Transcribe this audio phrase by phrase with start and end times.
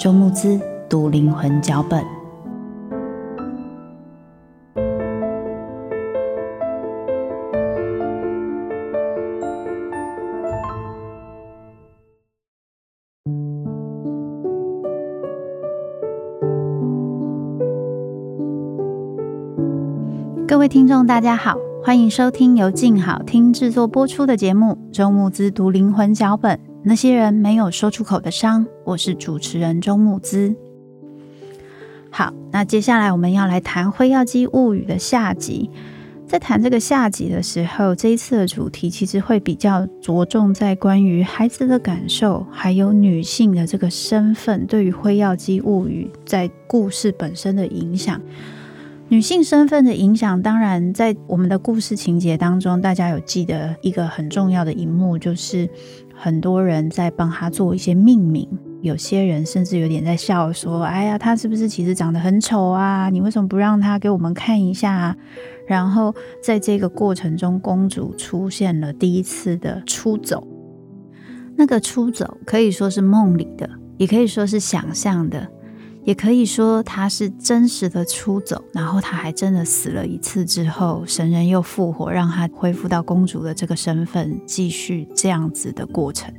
[0.00, 2.02] 周慕姿读灵魂脚本。
[20.48, 21.54] 各位听众，大家好。
[21.82, 28.66] 欢迎收听由静好听制作播出的节目《周慕姿读灵魂脚本》，那些人没有说出口的伤。
[28.90, 30.52] 我是主持人周木姿。
[32.10, 35.70] 好，那接下来我们要来谈《辉耀姬物语》的下集。
[36.26, 48.20] 在谈这个下集的时候，这一次的主题其实会比较着重在关于孩子的感受，还有女性的这个身份对于《辉耀姬物语》在故事本身的影响。
[49.08, 55.68] 女性身份的影响，当然在我们的故事情节当中，大家有记得一个很重要的一幕，就是
[56.12, 58.48] 很多人在帮她做一些命名，
[58.82, 63.10] 有些人甚至有点在笑说：“哎呀，他是不是其实长得很丑啊？
[63.10, 65.16] 你为什么不让他给我们看一下啊？”
[65.68, 70.46] 然后在这个过程中，公主出现了第一次的出走，
[71.56, 73.68] 那个出走可以说是梦里的，
[73.98, 75.46] 也可以说是想象的。
[76.02, 86.32] 也可以说他是真实的出走，然后他还真的死了一次之后，神人又复活，让他恢复到公主的这个身份，继续这样子的过程。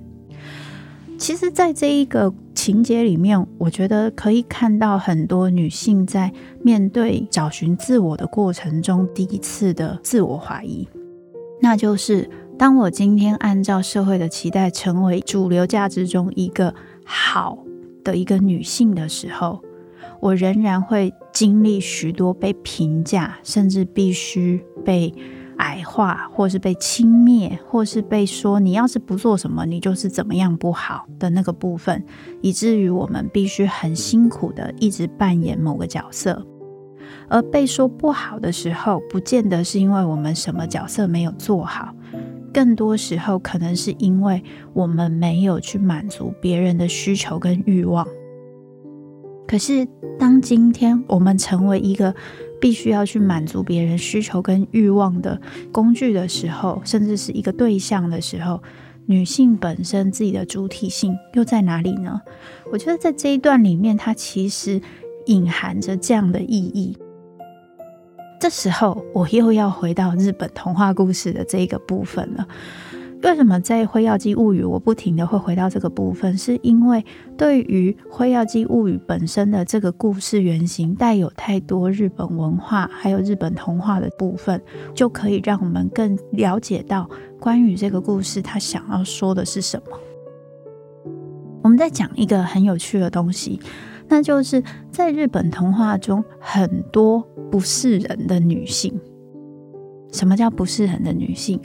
[1.21, 6.33] 其实，在这一个情节里面，我觉得可以看到很多女性在
[6.63, 10.87] 面对找寻自我的过程中，第一次的自我怀疑，
[11.61, 12.27] 那就是
[12.57, 16.73] 当我今天按照社会的期待，成为主流价值中一个
[17.05, 17.59] 好。
[18.03, 19.61] 的一个女性的时候，
[20.19, 25.13] 我仍然会经历许多被评价，甚至必须被
[25.61, 32.03] 矮化，或是被轻蔑，或是被说你要是不做什么，你就是怎么样不好的那个部分，
[32.41, 36.45] 以至于我们必须很辛苦的一直扮演某个角色。
[37.29, 41.93] 而被说不好的时候，不见得是因为我们什么角色没有做好。
[42.53, 44.43] 更多时候，可能是因为
[44.73, 48.05] 我们没有去满足别人的需求跟欲望。
[49.47, 49.87] 可是，
[50.19, 52.13] 当今天我们成为一个
[52.61, 55.41] 必须要去满足别人需求跟欲望的
[55.71, 58.61] 工具的时候，甚至是一个对象的时候，
[59.07, 62.21] 女性本身自己的主体性又在哪里呢？
[62.71, 64.79] 我觉得在这一段里面，它其实
[65.25, 66.95] 隐含着这样的意义。
[68.39, 72.47] 这时候，我又要回到日本童话故事的这个部分了。
[73.23, 76.35] 为什么在《辉耀姬物语》我不停地会回到这个部分？
[76.37, 77.05] 是因为
[77.37, 84.59] 对于《辉耀姬物语》本身的这个故事原型带有太多日本文化，还有日本童话的部分，
[84.95, 87.09] 就可以让我们更了解到
[87.39, 89.97] 关于这个故事它想要说的是什么。
[91.63, 93.59] 我们在讲一个很有趣的东西。
[94.09, 98.99] 那就是在日本童话中，很多不是人的女性。
[100.11, 101.57] 什么叫不是人的女性？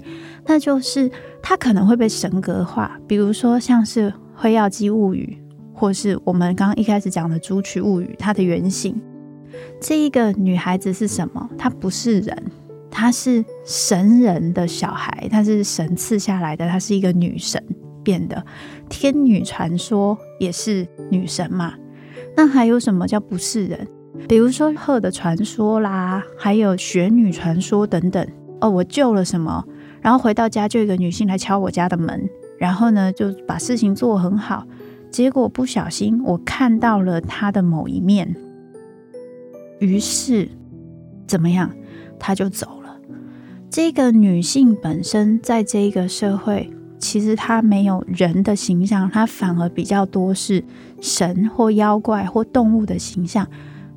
[0.47, 1.11] 那就是
[1.43, 5.37] 她可能会被神格化，比如说像是《辉耀姬物语》，
[5.79, 9.01] 或是我们刚刚一开始讲的《朱曲物语》，它的原型。
[9.81, 11.49] 这一个女孩子是什么？
[11.59, 12.45] 她不是人，
[12.91, 17.63] 她是神人的小孩，她是神赐下来的，她是一个女神
[18.03, 18.45] 变的。
[18.89, 21.75] 天女传说也是女神嘛。
[22.37, 23.89] 那还有什么叫不是人？
[24.29, 28.27] 比如说鹤的传说啦，还有雪女传说等等。
[28.61, 29.65] 哦，我救了什么？
[30.01, 32.29] 然后回到家就有一个女性来敲我家的门，
[32.59, 34.67] 然后呢就把事情做很好，
[35.11, 38.37] 结果不小心我看到了她的某一面，
[39.81, 40.49] 于是
[41.27, 41.71] 怎么样？
[42.19, 42.97] 她就走了。
[43.69, 50.65] 这个女性本身在这个社会，其实她没有人的形象，她反而比较多是
[51.01, 53.47] 神或妖怪或动物的形象。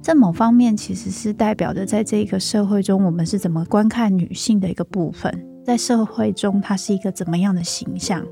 [0.02, 5.45] 在某方面，其实是代表着在这个社会中，我们是怎么观看女性的一个部分。
[5.64, 8.26] 在社会中，她是一个怎么样的形象？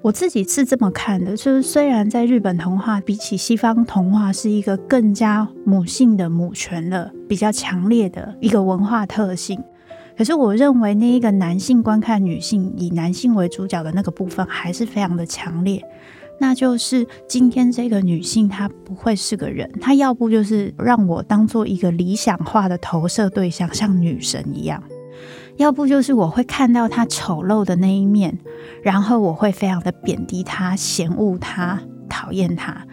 [0.00, 9.60] 我自己是这么看的，就是虽然在日本童话比起西方童话是一个更加母性的母权的比较强烈的一个文化特性，
[10.16, 15.84] 可是我认为那一个男性观看女性以男性为主角的那个部分还是非常的强烈。
[16.40, 24.80] 那就是今天这个女性，她不会是个人，她要不就是让我当做一个理想化的投射对象，像女神一样；
[25.58, 28.38] 要不就是我会看到他丑陋的那一面，
[28.82, 31.78] 然后我会非常的贬低他、嫌恶他、
[32.08, 32.86] 讨厌他。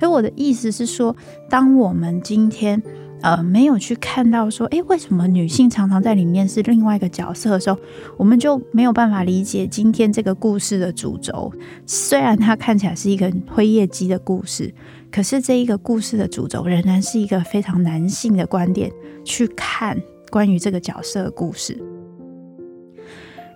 [0.00, 1.14] 所以我的意思是说，
[1.48, 2.82] 当我们今天。
[3.20, 7.76] 呃，没有去看到说，诶，为什么女性常常在里面是另外一个角色的时候，
[8.16, 11.52] 我们就没有办法理解今天这个故事的主轴。
[11.84, 14.72] 虽然它看起来是一个辉夜姬的故事，
[15.10, 18.88] 可是这一个故事的主轴仍然是一个非常男性的观点
[19.24, 20.00] 去看
[20.30, 21.76] 关于这个角色的故事。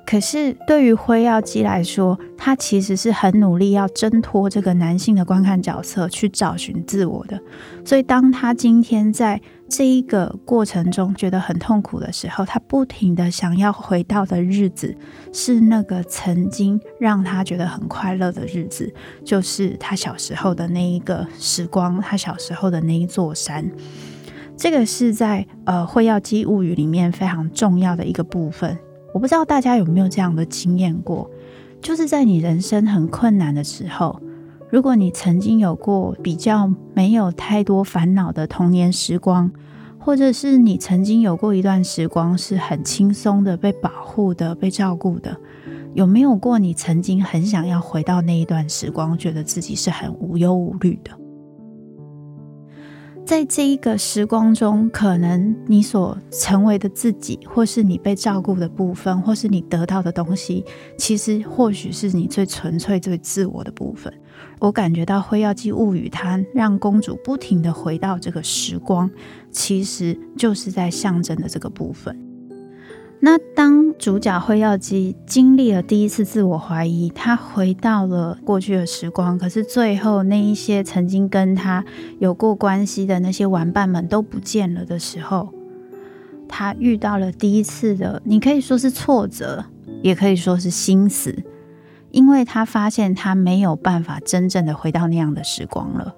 [0.05, 7.41] 可是对于辉耀姬来说，他其实是很努力要挣脱这个男性的观看角色，去找寻自我的。
[7.85, 14.95] 所以，当他今天在这一个过程中觉得很痛苦的时候，他不停的想要回到的日子，
[15.33, 18.93] 是那个曾经让他觉得很快乐的日子，
[19.25, 23.71] 就是他小时候的那一个时光，他小时候的那一座山。
[24.59, 28.77] 这个是在呃《辉耀姬物语》里面非常重要的一个部分。
[29.13, 31.31] 我不知道大家有没有这样的经验过，
[31.81, 34.21] 就是在你人生很困难的时候，
[34.71, 39.51] 如果你曾经有过比较没有太多烦恼的童年时光，
[39.99, 45.37] 或者是你曾经有过一段时光是很轻松的、被保护的、被照顾的，
[45.95, 51.11] 有没有过你曾经很想要回到那一段时光，觉得自己是很无忧无虑的？
[53.25, 60.65] 在这一个时光中，可能你所成为的自己，或是你被照顾的部分，或是你得到的东西，
[60.99, 64.13] 其实或许是你最纯粹、最自我的部分。
[64.59, 69.11] 我感觉到《辉耀姬物语》它让公主不停的回到这个时光，
[69.51, 72.32] 其实就是在象征的这个部分。
[73.25, 81.85] 那当主角辉耀姬经历了第一次自我怀疑，他回到了过去的时光，可是最后那一些曾经跟他
[82.19, 85.51] 有过关系的那些玩伴们都不见了的时候，
[86.49, 89.67] 他遇到了第一次的，你可以说是挫折，
[90.03, 91.45] 也可以说是心死，
[92.11, 96.13] 因为他发现他没有办法真正的回到那样的时光了，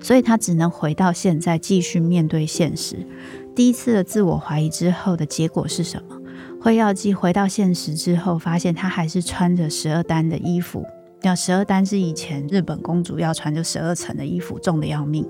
[0.00, 3.06] 所以他只能回到现在继续面对现实。
[3.54, 6.16] 第一次的自我怀疑之后的结果是什么？
[6.62, 10.86] 辉耀姬回到现实之后，发现她还是穿着十二单的衣服。
[11.22, 15.28] 那十二单是以前日本公主要穿就十二层的衣服，重的要命。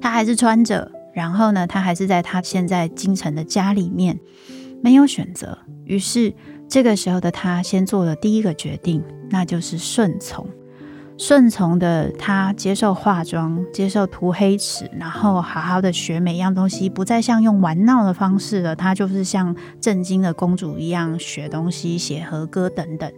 [0.00, 4.18] 她还是穿着，然后呢，她还是在她现在京城的家里面，
[4.82, 5.58] 没有选择。
[5.84, 6.32] 于是
[6.66, 10.48] 这个时候的她，先做了第一个决定，那就是顺从。
[11.20, 18.74] 顺从的她接受化妆，接受涂黑齿，然后好好的学每一样东西，不再像用玩闹的方式了。
[18.74, 23.12] 她就是像正经的公主一样学东西、写和歌等等。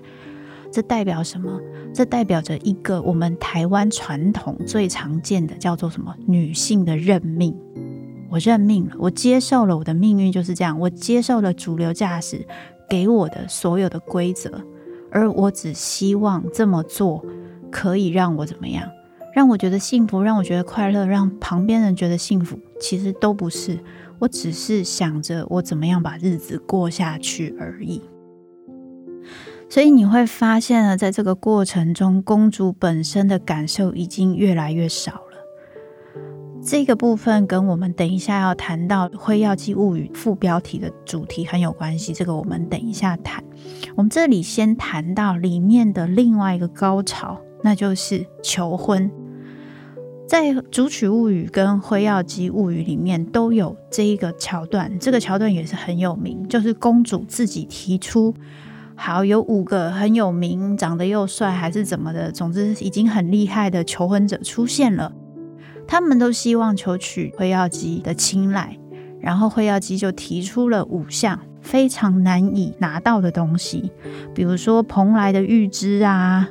[0.73, 1.61] 这代表什么？
[1.95, 6.13] 这代表着一个我们台湾传统最常见的叫做什么？
[6.27, 7.57] 女性的认命。
[8.29, 12.45] 我认命了，我接受了我的命运就是这样，我接受了主流价值
[12.91, 14.61] 给我的所有的规则，
[15.13, 17.25] 而我只希望这么做。
[17.73, 18.88] 可以让我怎么样？
[19.35, 23.79] 让我觉得幸福，让我觉得快乐，让旁边人觉得幸福，其实都不是。
[24.19, 28.02] 我只是想着我怎么样把日子过下去而已。
[29.71, 35.21] 所以你会发现呢，在这个过程中，公主本身的感受已经越来越少了。
[36.62, 42.12] 这个部分跟我们等一下要谈到《辉耀姬物语》副标题的主题很有关系。
[42.12, 43.43] 这个我们等一下谈。
[43.97, 47.41] 我们这里先谈到里面的另外一个高潮。
[47.62, 49.11] 那就是求婚，
[50.28, 58.35] 在《竹取物语》跟《辉耀姬物语》里面都有这一个桥段，这个桥段也是很有名，就是公主自己提出，
[58.95, 65.12] 好，有五个很有名、长得又帅还是怎么的，总之已经很厉害的求婚者出现了。
[65.87, 68.78] 他们都希望求取辉耀姬的青睐，
[69.21, 73.92] 然后辉耀姬就提出了五项非常难以拿到的东西，
[74.35, 76.49] 比如说蓬莱的玉枝啊、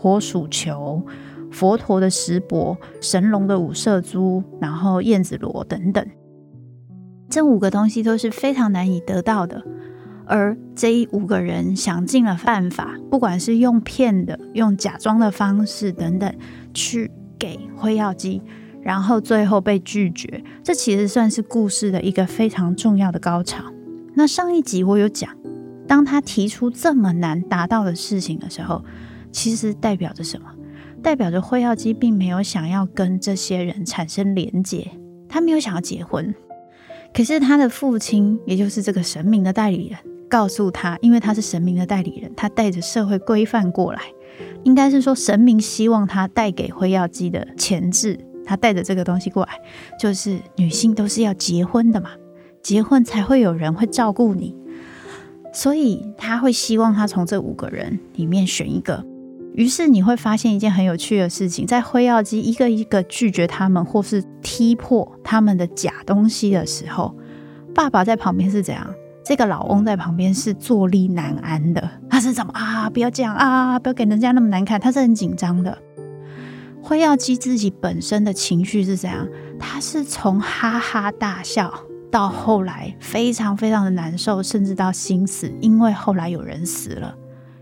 [0.00, 1.04] 火鼠球、
[1.52, 6.04] 佛陀的石钵、神龙的五色珠，然后燕子螺等等。
[7.28, 9.62] 这五个东西都是非常难以得到的，
[10.24, 16.34] 而这五个人想尽了办法，不管是用骗的、用假装的方式等等，
[16.72, 18.40] 去给辉耀姬。
[18.82, 23.62] 然后最后被拒绝，这其实算是故事的一个非常重要的高潮。
[24.14, 25.36] 那上一集我有讲，
[25.86, 28.82] 当他提出这么难达到的事情的时候，
[29.32, 30.46] 其实代表着什么？
[31.02, 34.90] 代表着辉耀基并没有想要跟这些人产生连结，
[35.28, 36.34] 他没有想要结婚。
[37.14, 44.00] 可是他的父亲，也就是这个神明的代理人，告诉他，因为他是神明的代理人，他带着社会规范过来，
[44.62, 48.18] 应该是说神明希望他带给辉耀基的前置。
[48.44, 49.52] 他带着这个东西过来，
[49.98, 52.10] 就是女性都是要结婚的嘛，
[52.62, 54.56] 结婚才会有人会照顾你，
[55.52, 59.04] 所以他会希望他从这五个人里面选一个。
[59.60, 67.14] 于是你会发现一件很有趣的事情，在辉耀姬一个一个拒绝他们或是踢破他们的假东西的时候，
[67.74, 68.90] 爸爸在旁边是怎样？
[69.22, 72.88] 这个老翁在旁边是坐立难安的，他是怎么啊？
[72.88, 73.78] 不要这样啊！
[73.78, 75.76] 不要给人家那么难看，他是很紧张的。
[76.82, 79.28] 辉耀姬自己本身的情绪是怎样？
[79.58, 81.70] 他是从哈哈大笑
[82.10, 87.14] 到后来非常非常的难受，甚至到心死，因为后来有人死了，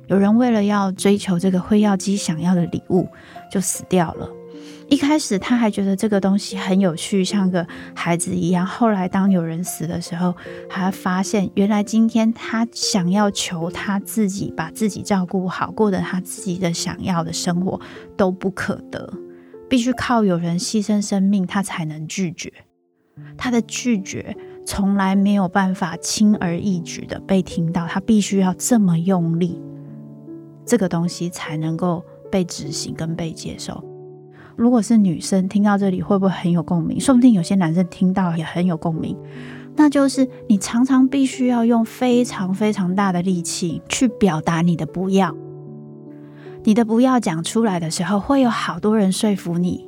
[0.08, 3.06] 有人为了要追求这个辉耀姬想要的礼物，
[3.50, 4.28] 就死掉了。
[4.88, 8.64] 一开始他还觉得这个东西很有趣，像个孩子一样。
[8.66, 10.34] 后来当有人死的时候，
[10.66, 17.78] 他发现原来今天他想要求他自己把自己照顾好，过得他自己的想要的生活
[18.16, 19.12] 都不可得，
[19.68, 22.50] 必须靠有人牺牲生命，他才能拒绝。
[23.36, 24.34] 他的拒绝
[24.64, 29.60] 从来没有办法轻而易举的被听到，他必须要这么用力，
[30.68, 33.82] 这个东西才能够被执行跟被接受。
[34.54, 37.00] 如果是女生听到这里，会不会很有共鸣？
[37.00, 39.16] 说不定有些男生听到也很有共鸣。
[39.76, 45.34] 那就是你常常必须要用非常非常大的力气去表达你的不要。
[46.64, 49.87] 你的不要讲出来的时候，会有好多人说服你，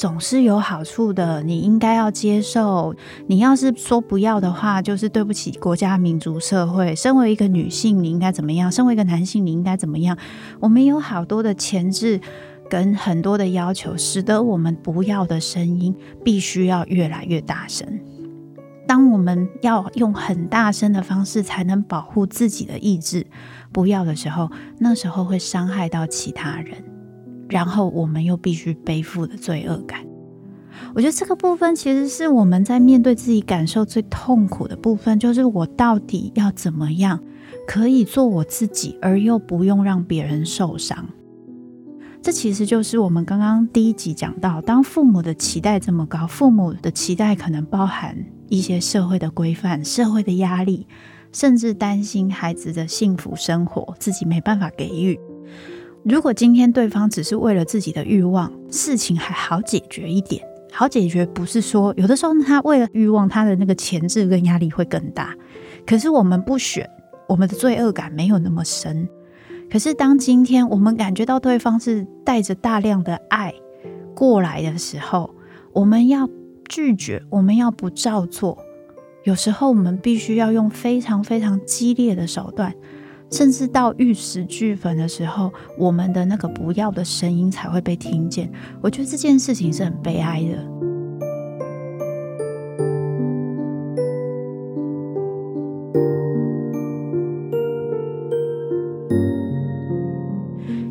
[0.00, 1.42] 总是有好处的。
[1.42, 2.94] 你应该要接受。
[3.26, 6.96] 你要是说不要的话，就是对不起国家、民族、社会。
[6.96, 8.72] 身为一个女性，你应该怎么样？
[8.72, 10.16] 身为一个男性，你应该怎么样？
[10.58, 12.18] 我们有好多的前置。
[12.70, 15.92] 跟很多的要求，使得我们不要的声音
[16.24, 17.84] 必须要越来越大声。
[18.86, 23.26] 当我们要用很大声的方式才能保护自己的意志，
[23.72, 26.76] 不要的时候，那时候会伤害到其他人，
[27.50, 30.00] 然后我们又必须背负的罪恶感。
[30.94, 37.20] 我觉得这个部分其实是我们在面对自己感受最痛苦的部分，就是我到底要怎么样
[37.66, 41.08] 可以做我自己，而又不用让别人受伤。
[42.22, 48.16] 这其实就是我们刚刚第一集讲到，当父母的期待这么高，父母的期待可能包含
[48.48, 50.86] 一些社会的规范、社会的压力，
[51.32, 55.18] 甚至担心孩子的幸福生活，自己没办法给予。
[56.04, 60.42] 如果今天对方只是为了自己的欲望，事情还好解决一点。
[60.72, 65.34] 好解决不是说有的时候他为了欲望，他的那个潜质跟压力会更大。
[65.86, 66.88] 可是我们不选，
[67.28, 69.08] 我们的罪恶感没有那么深。
[69.70, 73.54] 可是，当今天我们感觉到对方是带着大量的爱
[74.14, 75.34] 过来的时候，
[75.72, 76.28] 我们要
[76.68, 78.58] 拒绝，我们要不照做。
[79.24, 82.74] 有时候，我们必须要用非常非常激烈的手段，
[83.30, 88.50] 甚至到玉石俱焚的时候，我们的那个不要的声音才会被听见。
[88.82, 90.80] 我觉得这件事情是很悲哀的。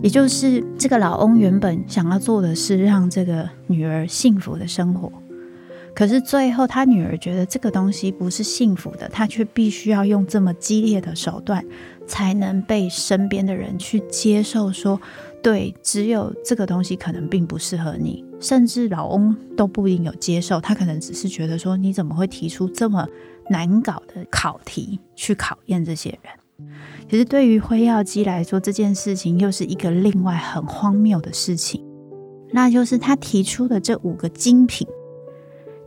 [0.01, 5.11] 也就是这个老翁原本想要做的是让这个女儿幸福的生活，
[5.99, 11.61] 可是最后他女儿觉得这个东西不是幸福的，他却必须要用这么激烈的手段
[12.07, 14.71] 才能被身边的人去接受。
[14.71, 14.97] 说
[15.43, 23.05] 对，只有这个东西可能并不适合你，甚至老翁都不一定有接受，他可能只是觉得说你怎么会提出这么
[23.49, 26.69] 难搞的考题去考验这些人。
[27.09, 31.83] 其实对于辉耀姬来说，这件事情又是一个另外很荒谬的事情，
[32.53, 34.87] 那就是他提出的这五个精品，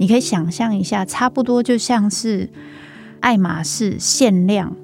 [0.02, 2.50] 你可以想象一下，差不多就像是
[3.21, 4.75] 爱马仕限量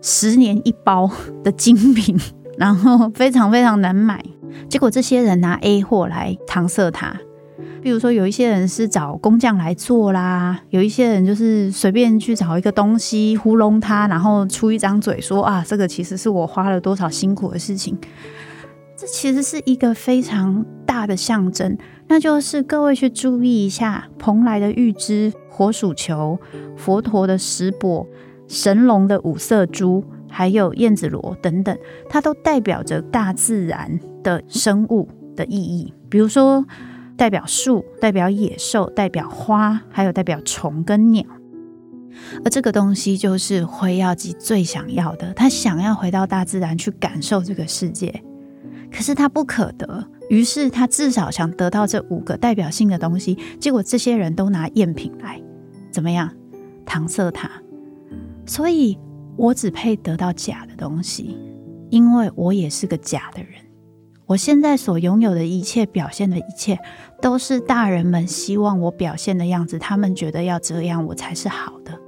[0.00, 1.10] 十年一包
[1.42, 2.16] 的精品，
[2.56, 4.24] 然后非常非常难买。
[4.68, 7.12] 结果这些人拿 A 货来搪塞他，
[7.82, 17.98] 比如说，有一些人是找工匠来做啦，有一些人就是随便去找一个东西糊弄他，然后出一张嘴说啊，这个其实是我花了多少辛苦的事情。
[18.98, 21.78] 这其实是一个非常大的象征，
[22.08, 26.36] 那就是各位去注意一下，蓬莱的玉枝、火鼠球、
[26.76, 28.04] 佛陀的石钵、
[28.48, 31.78] 神龙的五色珠，还有燕子螺等等，
[32.08, 36.64] 它都代表着大自然的生物的意义，比如说。
[37.16, 41.24] 代表树，代表野兽，代表花，还有代表虫跟鸟。
[42.44, 48.22] 而这个东西就是灰耀姬最想要的，他想要回到大自然去感受这个世界，
[48.90, 53.38] 可是他不可得，于是他至少想得到这五个代表性的东西。
[53.60, 55.40] 结果这些人都拿赝品来，
[55.90, 56.30] 怎么样？
[56.86, 57.50] 搪塞他。
[58.46, 58.98] 所以
[59.36, 61.36] 我只配得到假的东西，
[61.90, 63.52] 因为我也是个假的人。
[64.26, 66.78] 我现在所拥有的一切，表现的一切，
[67.20, 69.78] 都是大人们希望我表现的样子。
[69.78, 71.98] 他们觉得要这样，我才是好的。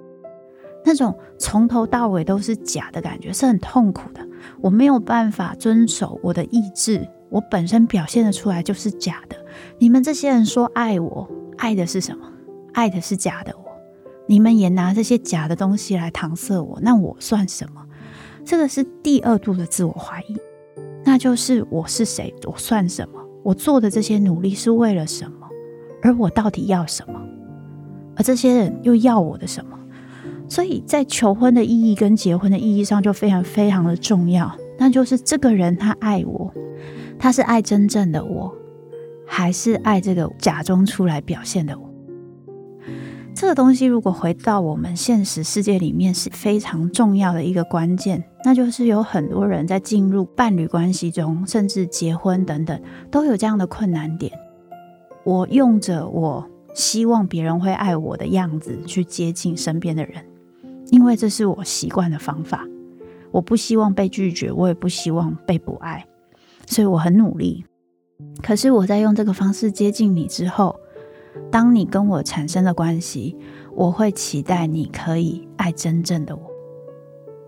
[0.84, 4.26] 那种从头到尾都是假的感觉，是很痛苦的。
[4.60, 9.36] 我没有办法遵守我的意志，我本身表现的出来就是假的。
[9.78, 12.26] 你们这些人说爱我，爱的是什么？
[12.72, 13.64] 爱的是假的我。
[14.26, 17.84] 你们也拿这些假的东西来搪塞我，那我算什么？
[18.44, 20.36] 这个是第二度的自我怀疑。
[21.04, 22.32] 那就是我是谁？
[22.46, 23.20] 我算什么？
[23.42, 25.48] 我做的这些努力是为了什么？
[26.02, 27.20] 而我到底要什么？
[28.16, 29.76] 而这些人又要我的什么？
[30.50, 34.54] 所以在求婚的意义跟结婚的意义上就非常非常的重要。
[34.76, 36.52] 那就是这个人他爱我，
[37.18, 38.52] 他是爱真正的我，
[39.24, 41.88] 还是爱这个假装出来表现的我？
[43.32, 54.32] 这个东西如果回到我们现实世界里面，是非常重要的一个关键，那就是有很多人在进入伴侣关系中，甚至结婚等等，都有这样的困难点。
[55.22, 60.24] 我用着我希望别人会爱我的样子去接近身边的人，
[60.90, 62.66] 因为这是我习惯的方法。
[63.32, 66.04] 我不希望被拒绝，我也不希望被不爱，
[66.66, 67.64] 所以我很努力。
[68.42, 70.78] 可是我在用这个方式接近你之后，
[71.50, 73.36] 当你跟我产生了关系，
[73.72, 76.42] 我会期待你可以爱真正的我，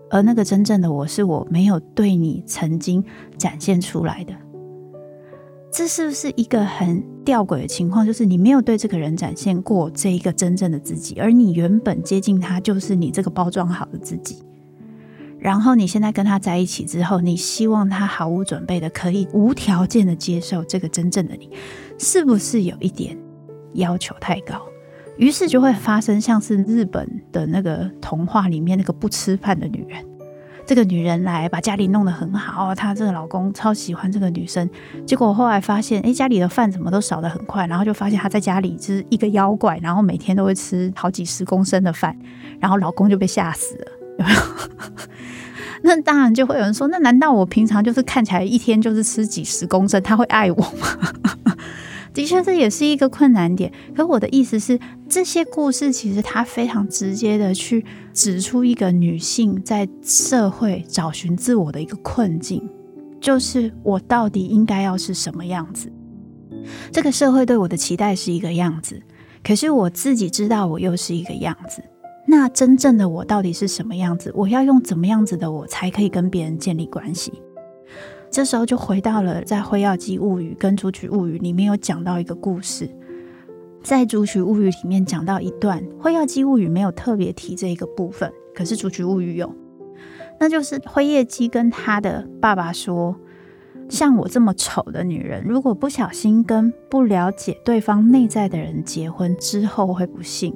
[0.09, 3.03] 而那个真正的我是我没有对你曾经
[3.37, 4.33] 展现出来的。
[5.73, 8.05] 这是不是一个很吊诡的情况？
[8.05, 14.43] 就是你没有对这个人展现过这一个真正的自己，而你原本接近他就是你这个包装好的自己。
[15.39, 21.49] 然后你现在跟他在一起之后，你希望他毫无准备的可以无条件的接受这个真正的你，
[21.97, 23.17] 是不是有一点？
[23.73, 24.61] 要求太高，
[25.17, 30.05] 于是就会发生像是日本的那个童话里面那个不吃饭的女人。
[30.65, 34.69] 这个女人来把家里弄得很好，她这个老公超喜欢这个女生。
[35.05, 42.17] 结果后来发现，哎，家里的饭怎么都少得很快，然后就发现她在家里就是一个妖怪，然后每天都会吃好几十公升的饭，
[42.59, 44.39] 然后老公就被吓死了，有没有？
[45.85, 50.87] 那当然就会有人说，那难道我平常就是看起来一天就是吃几十公升，他会爱我吗？
[52.13, 53.71] 的确，这也是一个困难点。
[53.95, 62.69] 可我的意思是，这些故事其实它非常直接的去指出一个女性在社会找寻自我的一个困境，
[63.19, 65.91] 就是我到底应该要是什么样子？
[66.91, 69.01] 这个社会对我的期待是一个样子，
[69.43, 71.83] 可是我自己知道我又是一个样子。
[72.25, 74.31] 那真正的我到底是什么样子？
[74.33, 77.33] 我要用怎么样子的我才可以跟别人建立关系？
[78.33, 82.89] 这时候就回到了在《辉耀姬物语》跟《竹取物语》里面有讲到一个故事，
[83.83, 89.53] 在《竹取物语》里面讲到一段，《辉耀姬物语》没有特别提这一个部分，可是《竹取物语》有，
[90.39, 93.15] 那就是辉夜姬跟他的爸爸说
[93.87, 100.55] ：“像我这么丑的女人，如果不小心跟不了解对方内在的人结婚之后，会不幸。”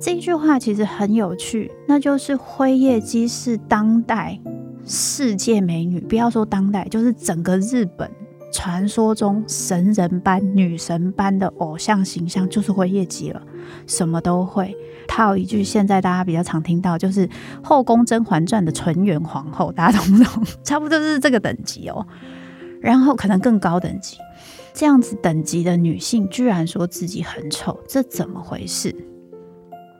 [0.00, 4.40] 这一句话其实很有趣，那就是辉夜姬是当代。
[4.84, 8.10] 世界美女，不要说当代，就是整个日本
[8.52, 13.40] 传说中神人般、女神般的偶像形象，就是会业绩了，
[13.86, 14.76] 什么都会。
[15.06, 17.26] 套一句现在大家比较常听到，就是
[17.62, 20.44] 《后宫甄嬛传》的纯元皇后，大家懂不懂？
[20.64, 22.04] 差不多就是这个等级哦。
[22.80, 24.16] 然后可能更高等级，
[24.72, 28.94] 这样子等级的女性，居然说自己很丑，这怎么回事？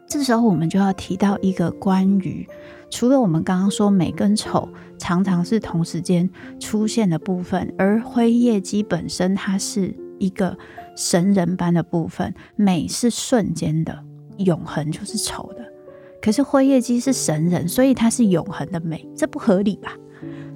[0.08, 2.48] 这时候我们就要提到一个关于。
[2.90, 10.58] 除了我们刚刚说美跟丑常常是同时间出现的部分，而辉夜姬本身它是一个
[10.96, 14.04] 神人般的部分，美是瞬间的，
[14.38, 15.64] 永恒就是丑的。
[16.20, 19.96] 可是辉夜姬是神人，所以它是永恒的美，这不合理吧？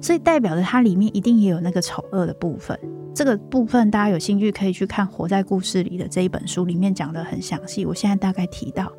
[0.01, 2.77] 所以代表着它里面一定也有那个丑恶的部分。
[3.13, 7.85] 这个部分大家有兴趣可以去看《活在故事里》的这一本书，里面讲得很详细。
[7.85, 8.91] 我现在大概提到，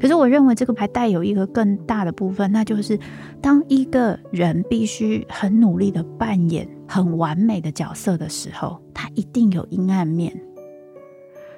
[0.00, 2.98] 可是我认为这个还带有一个更大的部分，那就是
[3.42, 10.32] 当一个人必须很努力的扮演很完美的角色的时候，他一定有阴暗面。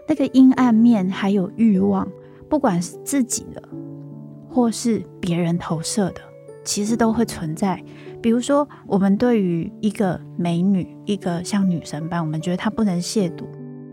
[0.09, 2.09] 那个阴暗面还有欲望，
[2.48, 3.62] 不管是自己的
[4.50, 6.20] 或是别人投射的，
[6.64, 7.80] 其实都会存在。
[8.24, 13.44] 比如说，我们对于一个美女，一个像女神般，我们觉得她不能亵渎。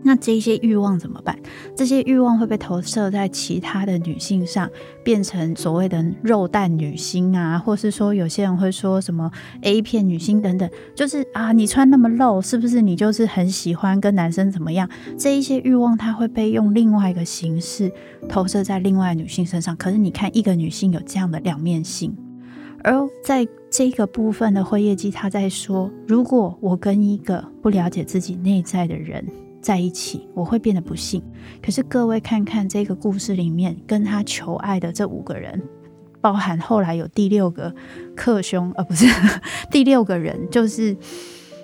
[0.02, 1.38] 那这些欲望怎么办？
[1.76, 4.70] 这些欲望会被投射在其他的女性上，
[5.04, 10.66] 变成所谓的肉蛋女星啊，或是说有些人会说什么 A 片女星等等，
[10.96, 14.88] 就是啊，你穿那么露，是不是你就是很喜欢跟男生怎么样？
[15.18, 17.92] 这一些欲望，它会被用另外一个形式
[18.30, 19.76] 投射在另外女性身上。
[19.76, 22.16] 可是你看，一个女性有这样的两面性。
[22.84, 29.24] 而在这个部分的辉夜姬，他在说：如果我跟一个不了解自己内在的人
[29.60, 31.22] 在一起，我会变得不幸。
[31.62, 35.62] 可是各位看看这个故事里面跟他求爱的这五个人，
[36.20, 37.74] 包含后来有第六个
[38.16, 39.06] 克兄，而不是
[39.70, 40.96] 第六个人，就是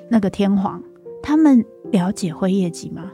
[0.08, 0.82] 那个天皇。
[1.22, 3.10] 他们了解辉夜姬吗？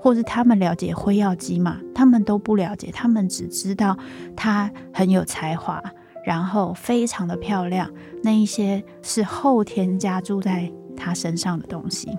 [0.00, 1.78] 或是他们了解辉耀姬吗？
[1.94, 3.96] 他们都不了解，他们只知道
[4.34, 5.82] 他很有才华。
[6.24, 12.16] 然后非常的漂亮，那一些是后天加注在他身上的东西。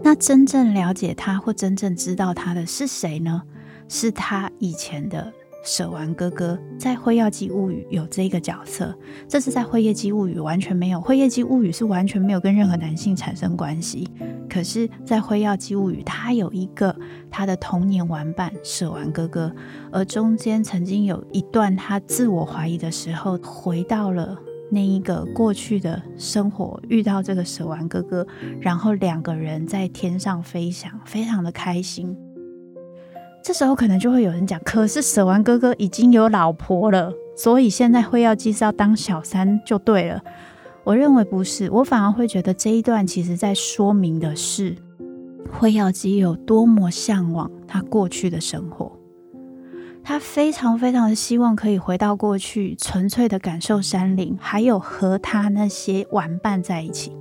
[0.00, 3.42] 那真正了解他或真正知道他的是谁呢？
[3.88, 5.32] 是他以前的。
[5.64, 8.96] 舍完哥哥在《辉耀姬物语》有这个角色，
[9.26, 14.08] 这是在《辉夜姬物语》完全没有，《辉夜姬物语》是完全没有跟任何男性产生关系。
[14.48, 16.94] 可是，在《辉耀姬物语》，他有一个
[17.30, 19.52] 他的童年玩伴舍完哥哥，
[19.90, 24.38] 而中间曾经有一段他自我怀疑的时候，回到了
[24.70, 28.26] 那一个过去的生活，遇到这个舍完哥哥，
[28.60, 32.16] 然后两个人在天上飞翔，非常的开心。
[33.44, 40.18] 这时候可能就会有人讲，可是舍完哥哥已经有老婆了，所以现在辉耀姬是要当小三就对了。
[40.82, 44.74] 我认为不是，我反而会觉得这一段其实在说明的是
[45.52, 48.98] 辉耀姬有多么向往他过去的生活，
[50.02, 57.12] 他非常非常的希望可以回到过去，纯粹的感受山林，还有和他那些玩伴在一起。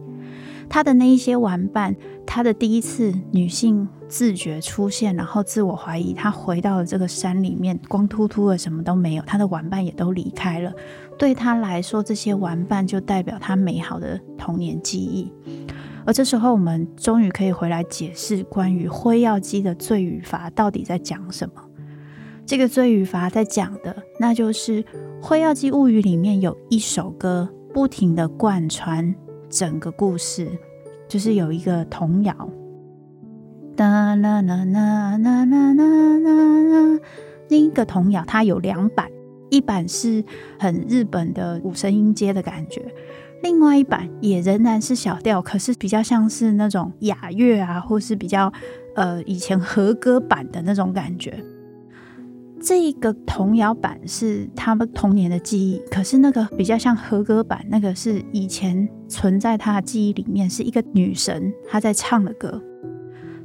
[0.73, 10.73] 他的那一些玩伴，他的第一次女性自觉出现，然后自我怀疑，他回到了这个山里面，光秃秃的，什么都没有，他的玩伴也都离开了。
[11.15, 15.31] 对他来说，这些玩伴就代表他美好的童年记忆。
[16.07, 21.61] 而这时候，我们终于可以回来解释关于辉耀姬的罪与罚到底在讲什么。
[22.47, 24.81] 这个罪与罚在讲的，那就是
[25.21, 29.13] 《辉耀姬物语》里面有一首歌，不停地贯穿。
[29.55, 30.49] 整个故事
[31.07, 32.49] 就是有一个童谣，
[33.75, 36.99] 哒啦啦啦啦啦啦啦。
[37.49, 39.07] 另一个童谣它有两版，
[39.51, 40.23] 一版是
[40.57, 42.83] 很日本的五声音阶的感觉，
[43.43, 48.51] 另外一版也仍然是小调，可是比较像是那种雅乐啊，或是比较
[48.95, 51.43] 呃以前和歌版的那种感觉。
[52.65, 62.63] 这个童谣版是他们童年的记忆，可是那个比较像和歌版，那个是以前存在他的记忆里面，是一个女神她在唱的歌。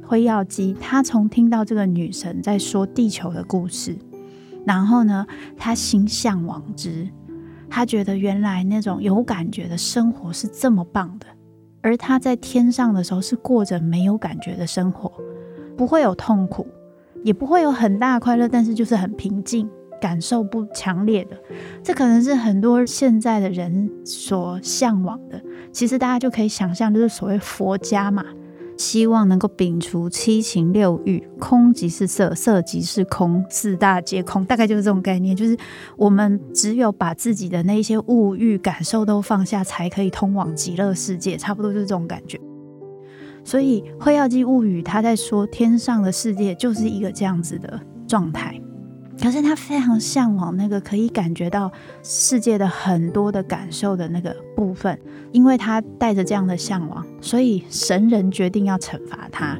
[0.01, 3.97] 辉耀姬她从听到这个女神在说地球的故事，
[4.65, 5.27] 然后呢，
[5.57, 7.05] 她心向往之，
[7.69, 11.25] 她觉得原来那种有感觉的生活是这么棒的，
[11.81, 15.11] 而她在天上的时候是过着没有感觉的生活，
[15.75, 16.65] 不会有痛苦。
[17.23, 19.69] 也不会有很大的快乐，但是就是很平静，
[20.01, 21.37] 感受不强烈的。
[21.83, 25.41] 这可能是很多现在的人所向往的。
[25.71, 28.25] 其实大家就可以想象，就是所谓佛家嘛，
[28.77, 35.35] 希望能够摒除七情六欲，空即是色，色即是空，四大皆空，大概就是这种概念。
[35.35, 35.55] 就是
[35.97, 41.37] 我们只有把自己的那些物欲感受都放下，才可以通往极乐世界。
[41.37, 42.39] 差不多就是这种感觉。
[43.49, 48.61] 所以《辉耀姬物语》他在说天上的世界就是一个这样子的状态，
[49.19, 51.71] 可是他非常向往那个可以感觉到
[52.03, 54.99] 世界的很多的感受的那个部分，
[55.31, 59.57] 因为他带着这样的向往，所以神人决定要惩罚他，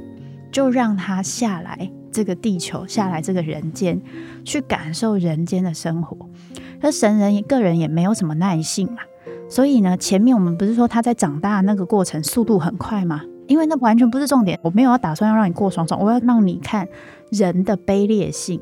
[0.51, 3.99] 就让他下来这个地球，下来这个人间，
[4.45, 6.29] 去感受人间的生活。
[6.79, 8.99] 而神人一个人也没有什么耐性嘛，
[9.49, 13.23] 所以呢，前面我们不是说他在长大那个过程速度很快吗？
[13.49, 16.87] 因为那完全不是重点，我没有要打算要让你过爽爽，我要让你看
[17.31, 18.61] 人的卑劣性。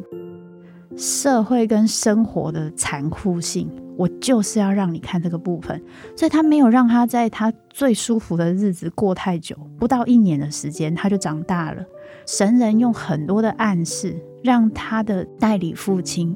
[0.95, 5.79] 社会跟生活的残酷性，我就是要让你看这个部分。
[6.15, 11.83] 所以他没有让他在他最舒服的日子过太久，不到一年的时间他就长大了。
[12.25, 16.35] 神人用很多的暗示，让他的代理父亲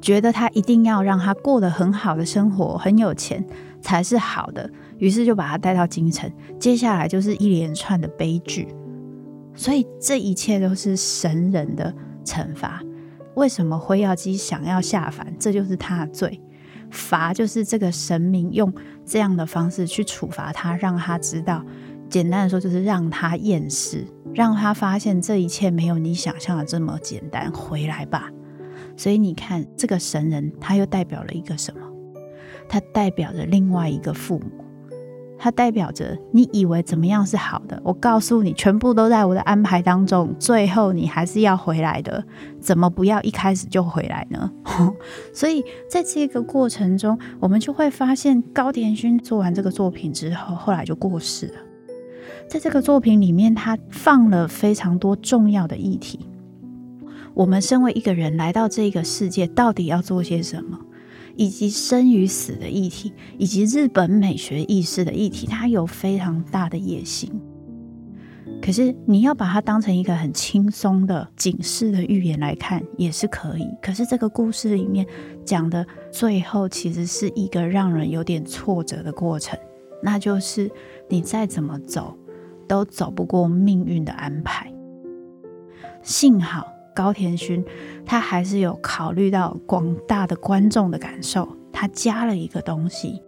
[0.00, 3.44] 觉得他一定要让他过得很好的生活，很有钱
[3.82, 6.30] 才是好的，于是就把他带到京城。
[6.58, 8.68] 接下来就是一连串的悲剧，
[9.54, 12.82] 所以这一切都是神人的惩罚。
[13.34, 15.32] 为什么辉耀姬想要下凡？
[15.38, 16.40] 这就是他的罪。
[16.90, 18.72] 罚就是这个神明用
[19.04, 21.62] 这样的方式去处罚他，让他知道，
[22.08, 27.52] 简单的说就是让他厌世，让他发现这一切没有你想象的这么简单。
[27.52, 28.30] 回来吧。
[28.96, 31.80] 所以你看，这个神人他又代表了一个什么？
[32.68, 34.64] 他代表着另外一个父母。
[35.38, 40.34] 它代表着你以为怎么样是好的，我告诉你，全部都在我的安排当中。
[40.38, 42.24] 最后你还是要回来的，
[42.60, 44.50] 怎么不要一开始就回来呢？
[45.32, 51.54] 所以在这个过程中，我们就会发现高田勋做完这个作品之后，后来就过世了。
[52.48, 56.20] 在这个作品里面，他放了非常多重要的议题。
[57.34, 60.78] 我们身为一个人来到这个世界，到底要做些什么？
[61.38, 67.30] 以及生与死的议题，以及日本美学意识的议题，它有非常大的野心。
[68.60, 73.64] 可是你要把它当成一个很轻松的警示的预言来看，也是可以。
[73.80, 75.06] 可是这个故事里面
[75.44, 79.56] 讲的最后，其实是一个让人有点挫折的过程，
[80.02, 80.68] 那就是
[81.08, 82.18] 你再怎么走，
[82.66, 84.72] 都走不过命运的安排。
[86.02, 86.66] 幸好。
[86.98, 87.64] 高田勋
[88.04, 93.22] 他还是有考虑到广大的观众的感受，他加了一个东西，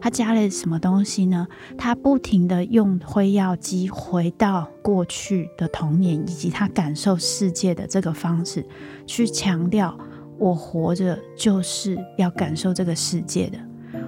[0.00, 1.46] 他加了什么东西呢？
[1.76, 8.66] 他不停的用辉耀机回到过去的童年以及他感受世界的这个方式，
[9.06, 9.96] 去强调
[10.36, 13.58] 我活着就是要感受这个世界的。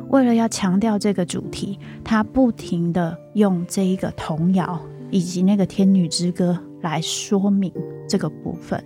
[0.09, 4.81] 为了要强调这个主题，他不停的用这一个童谣
[5.12, 6.59] 以及那个天女之歌。
[6.83, 7.73] 来说明
[8.09, 8.83] 这个部分，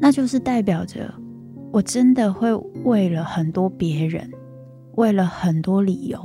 [0.00, 1.12] 那就是代表着
[1.72, 4.30] 我真的会为了很多别人，
[4.96, 6.18] 为了很多理由，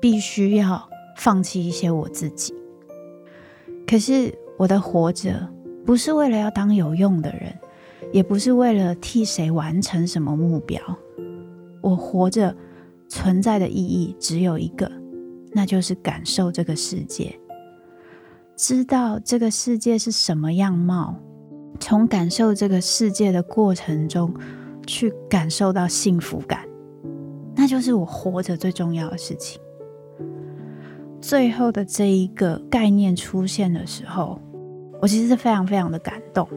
[0.00, 2.54] 必须要放弃一些我自己。
[3.86, 5.48] 可是我的活着
[5.84, 7.54] 不是为了要当有用的人，
[8.12, 10.80] 也不是为了替谁完成什么目标。
[11.80, 12.54] 我活着
[13.08, 14.90] 存在的意义只有一个，
[15.52, 17.36] 那就是感受这个世界。
[18.64, 21.16] 知道这个世界是什么样貌，
[21.80, 24.32] 从感受这个世界的过程中
[24.86, 26.64] 去感受到幸福感，
[27.56, 29.60] 那就是我活着最重要的事情。
[31.20, 34.40] 最后的这一个概念出现的时候，
[35.00, 36.48] 我其实是非常非常的感动，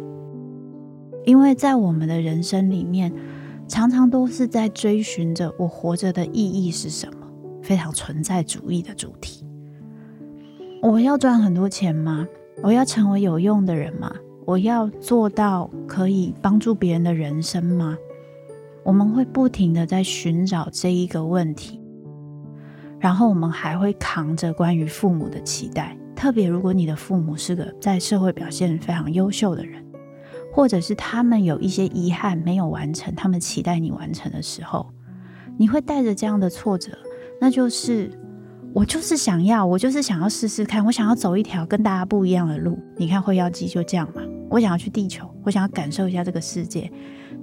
[1.26, 3.12] 因为在我们的人生里面，
[3.68, 7.28] 常常都是在追寻着我活着的意义是什么，
[7.64, 9.45] 非常存在主义的主题。
[10.86, 12.28] 我要赚很多钱吗？
[12.62, 14.16] 我要成为有用的人吗？
[14.46, 17.98] 我要做到可以帮助别人的人生吗？
[18.84, 21.82] 我们会不停地在寻找这一个问题，
[23.00, 25.98] 然后我们还会扛着关于父母的期待。
[26.16, 29.84] 特别如果你的父母是个在社会表现非常优秀的人，
[30.54, 34.86] 或者是他们有一些遗憾没有完成，他们期待你完成的时候，
[35.58, 36.92] 你会带着这样的挫折，
[37.42, 38.08] 那就是。
[38.76, 42.78] 我就是想要，我就是想要试试看，我想要走一条跟大家不一样的路。
[42.98, 46.92] 你看辉耀姬就这样嘛，我想要去地球，我想要感受一下这个世界。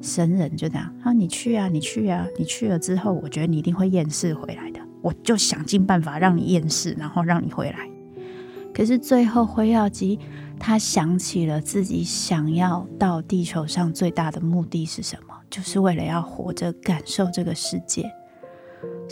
[0.03, 4.81] 神人就这样，啊，你去啊，你去啊，你去了之后，我觉得你一定会厌世回来的。
[5.01, 7.89] 我就想尽办法让你厌世，然后让你回来。
[8.75, 10.19] 可是最后辉耀姬
[10.59, 18.13] 他想起了自己想要到地球上最大的目的是什么，就是为了要活着感受这个世界。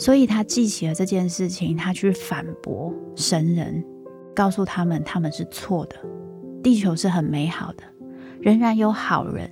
[0.01, 3.85] 所以他记起了这件事情，他去反驳神人，
[4.33, 5.95] 告诉他们他们是错的，
[6.63, 7.83] 地球是很美好的，
[8.39, 9.47] 仍然有好人，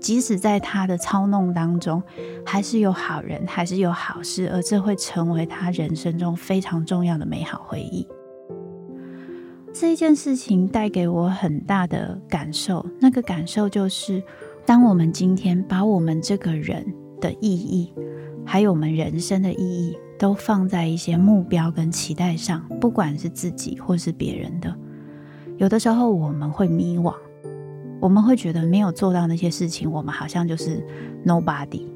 [0.00, 2.02] 即使在他的操弄当中，
[2.46, 8.08] 还是有好人，还是有好事，而这会成为他人生中非常重要的美好回忆。
[9.70, 14.22] 这一件事情带给我很大的感受，那个感受就是，
[14.64, 16.86] 当我们今天把我们这个人
[17.20, 17.92] 的意义。
[18.44, 24.74] 还有我们人生的意义，都放在一些目标跟期待上，不管是自己或是别人的。
[25.56, 27.14] 有的时候我们会迷惘，
[28.00, 30.84] 我们会觉得没有做到那些事情，我们好像就是
[31.24, 31.86] nobody，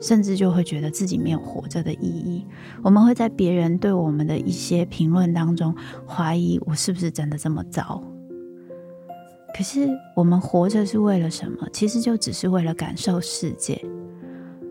[0.00, 2.44] 甚至就会觉得自己没有活着的意义。
[2.82, 5.74] 我们会在别人对我们的一些评论当中
[6.06, 8.02] 怀疑，我是不是真的这么糟？
[9.56, 11.66] 可是我们活着是为了什么？
[11.72, 13.80] 其实就只是为了感受世界，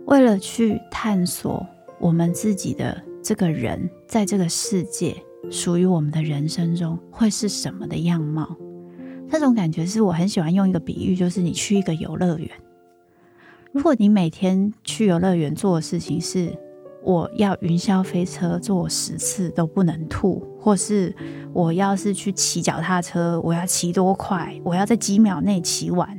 [0.07, 1.65] 为了去探索
[1.99, 5.13] 我们自己的这个人在这个世界
[5.51, 8.55] 属于我们的人生中会是什么的样貌。
[9.27, 12.49] 那种感觉是我很喜欢用一个比喻，就是你去一个游乐园，
[13.73, 16.57] 如果你每天去游乐园做的事情是
[17.03, 21.13] 我要云霄飞车坐十次都不能吐，或是
[21.51, 26.17] 我要是去骑脚踏车，我要骑多快，我要在几秒内骑完，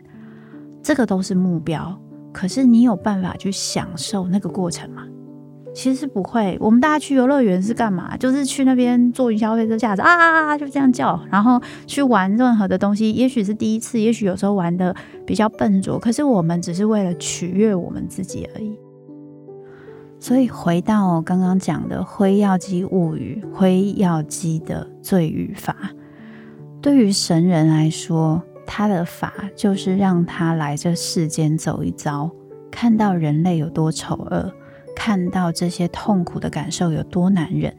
[0.82, 1.98] 这个都是目标。
[2.32, 5.04] 可是你有办法去享受那个过程吗？
[5.74, 8.16] 其实不会，我们大家去游乐园是干嘛？
[8.16, 13.12] 就是去那边坐云霄飞车，架子啊啊啊，就这样叫，然后去玩任何的东西。
[13.12, 18.76] 也许是第一次，也许有时候玩得比较笨拙，可是我们只是为了取悦我们自己而已。
[20.18, 25.76] 所以回到刚刚讲的《灰耀姬物语》，灰耀姬的罪与罚，
[26.82, 32.30] 对于神人来说，他的法就是让他来这世间走一遭，
[32.70, 34.52] 看到人类有多丑恶。
[34.94, 37.72] 看到这些痛苦的感受有多难忍，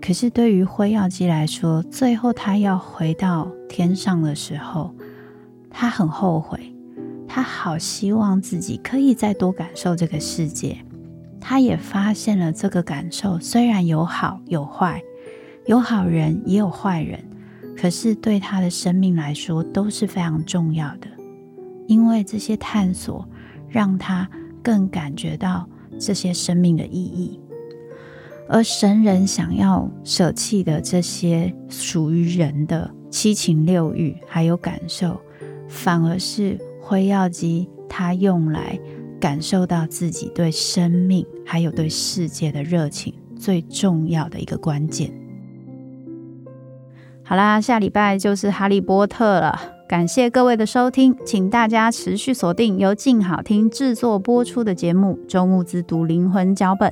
[0.00, 4.92] 可是对于辉耀姬来说，最后他要回到天上的时候，
[5.70, 6.74] 他很后悔，
[7.28, 10.76] 他好希望自己可以再多感受这个世界。
[11.40, 15.00] 他也发现了这个感受虽然有好有坏，
[15.66, 17.22] 有好人也有坏人，
[17.76, 21.06] 可是对他的生命来说都是非常重要的，
[21.86, 23.28] 因为这些探索
[23.68, 24.28] 让他
[24.62, 25.68] 更感觉到。
[26.00, 27.38] 这些生命的意义，
[28.48, 35.20] 而神人想要舍弃的这些属于人的七情六欲还有感受，
[35.68, 38.76] 反而是辉耀姬他用来
[39.20, 45.12] 感受到自己对生命还有对世界的热情最重要的一个关键。
[47.24, 49.58] 好啦，下礼拜就是哈利波特了。
[49.88, 56.90] 感谢各位的收听，请大家持续锁定由静好听制作播出的节目《周慕姿读灵魂脚本》，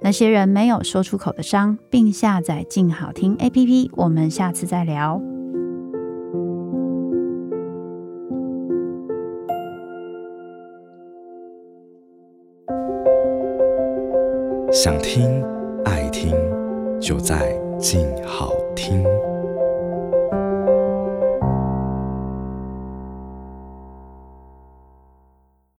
[0.00, 3.90] 那些人没有说出口的伤，并下载静好听 APP。
[3.94, 5.20] 我们下次再聊。
[14.72, 15.44] 想听
[15.84, 16.34] 爱听，
[17.00, 19.04] 就在静好听。